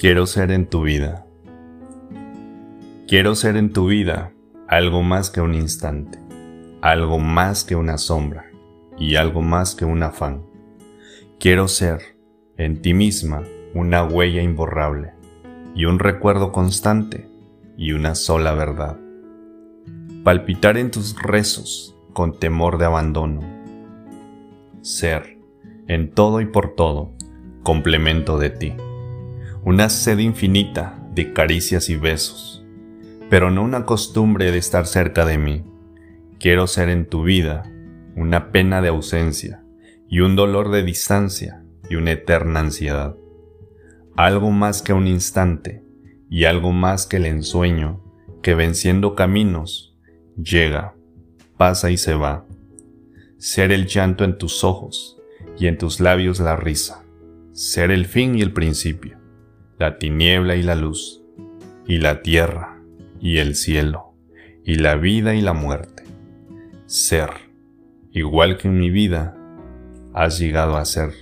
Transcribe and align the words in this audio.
Quiero 0.00 0.24
ser 0.24 0.50
en 0.50 0.64
tu 0.64 0.80
vida. 0.80 1.26
Quiero 3.06 3.34
ser 3.34 3.58
en 3.58 3.70
tu 3.70 3.86
vida 3.86 4.32
algo 4.66 5.02
más 5.02 5.28
que 5.28 5.42
un 5.42 5.52
instante, 5.52 6.18
algo 6.80 7.18
más 7.18 7.64
que 7.64 7.76
una 7.76 7.98
sombra 7.98 8.50
y 8.96 9.16
algo 9.16 9.42
más 9.42 9.74
que 9.74 9.84
un 9.84 10.02
afán. 10.02 10.46
Quiero 11.38 11.68
ser 11.68 12.16
en 12.56 12.80
ti 12.80 12.94
misma 12.94 13.42
una 13.74 14.02
huella 14.02 14.40
imborrable 14.40 15.12
y 15.74 15.84
un 15.84 15.98
recuerdo 15.98 16.50
constante 16.50 17.28
y 17.76 17.92
una 17.92 18.14
sola 18.14 18.54
verdad. 18.54 18.96
Palpitar 20.24 20.78
en 20.78 20.90
tus 20.90 21.14
rezos 21.22 21.94
con 22.14 22.38
temor 22.38 22.78
de 22.78 22.86
abandono. 22.86 23.42
Ser, 24.80 25.36
en 25.88 26.10
todo 26.10 26.40
y 26.40 26.46
por 26.46 26.74
todo, 26.74 27.12
complemento 27.62 28.38
de 28.38 28.48
ti. 28.48 28.72
Una 29.62 29.90
sed 29.90 30.20
infinita 30.20 30.98
de 31.14 31.34
caricias 31.34 31.90
y 31.90 31.96
besos, 31.96 32.64
pero 33.28 33.50
no 33.50 33.62
una 33.62 33.84
costumbre 33.84 34.50
de 34.52 34.56
estar 34.56 34.86
cerca 34.86 35.26
de 35.26 35.36
mí. 35.36 35.64
Quiero 36.38 36.66
ser 36.66 36.88
en 36.88 37.04
tu 37.06 37.24
vida 37.24 37.70
una 38.16 38.52
pena 38.52 38.80
de 38.80 38.88
ausencia 38.88 39.62
y 40.08 40.20
un 40.20 40.34
dolor 40.34 40.70
de 40.70 40.82
distancia 40.82 41.62
y 41.90 41.96
una 41.96 42.12
eterna 42.12 42.60
ansiedad. 42.60 43.16
Algo 44.16 44.50
más 44.50 44.80
que 44.80 44.94
un 44.94 45.06
instante 45.06 45.84
y 46.30 46.46
algo 46.46 46.72
más 46.72 47.06
que 47.06 47.18
el 47.18 47.26
ensueño 47.26 48.02
que 48.42 48.54
venciendo 48.54 49.14
caminos 49.14 49.94
llega, 50.42 50.94
pasa 51.58 51.90
y 51.90 51.98
se 51.98 52.14
va. 52.14 52.46
Ser 53.36 53.72
el 53.72 53.86
llanto 53.86 54.24
en 54.24 54.38
tus 54.38 54.64
ojos 54.64 55.18
y 55.58 55.66
en 55.66 55.76
tus 55.76 56.00
labios 56.00 56.40
la 56.40 56.56
risa. 56.56 57.04
Ser 57.52 57.90
el 57.90 58.06
fin 58.06 58.38
y 58.38 58.40
el 58.40 58.54
principio, 58.54 59.19
la 59.80 59.96
tiniebla 59.96 60.56
y 60.56 60.62
la 60.62 60.74
luz, 60.74 61.22
y 61.86 62.00
la 62.00 62.20
tierra 62.20 62.78
y 63.18 63.38
el 63.38 63.54
cielo, 63.54 64.12
y 64.62 64.74
la 64.74 64.94
vida 64.94 65.34
y 65.34 65.40
la 65.40 65.54
muerte. 65.54 66.04
Ser, 66.84 67.30
igual 68.12 68.58
que 68.58 68.68
en 68.68 68.78
mi 68.78 68.90
vida, 68.90 69.38
has 70.12 70.38
llegado 70.38 70.76
a 70.76 70.84
ser. 70.84 71.14